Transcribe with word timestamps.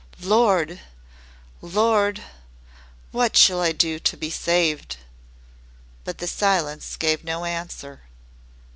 "Lord! 0.23 0.79
Lord! 1.61 2.23
What 3.11 3.37
shall 3.37 3.61
I 3.61 3.71
do 3.71 3.99
to 3.99 4.17
be 4.17 4.31
saved?" 4.31 4.97
But 6.05 6.17
the 6.17 6.25
Silence 6.25 6.95
gave 6.95 7.23
no 7.23 7.45
answer. 7.45 8.01